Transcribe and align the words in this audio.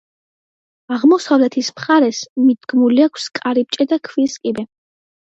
აღმოსავლეთის 0.95 1.67
მხარეს 1.75 2.21
მიდგმული 2.45 3.03
აქვს 3.07 3.27
კარიბჭე 3.41 3.87
და 3.93 3.99
ქვის 4.09 4.39
კიბე. 4.47 4.65